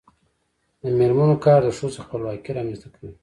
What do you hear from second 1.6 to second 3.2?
د ښځو خپلواکي رامنځته کوي.